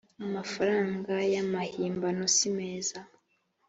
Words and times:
amafaranga 0.25 1.13
y 1.31 1.35
amahimbano 1.43 2.23
simeza 2.35 2.99